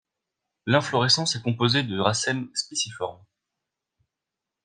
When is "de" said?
1.83-1.99